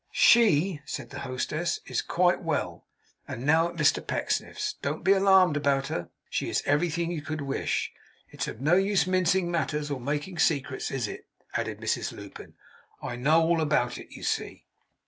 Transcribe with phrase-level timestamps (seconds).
[0.09, 2.87] 'SHE,' said the hostess, 'is quite well,
[3.27, 4.73] and now at Mr Pecksniff's.
[4.81, 6.09] Don't be at all alarmed about her.
[6.27, 7.93] She is everything you could wish.
[8.31, 12.55] It's of no use mincing matters, or making secrets, is it?' added Mrs Lupin.
[13.03, 14.65] 'I know all about it, you see!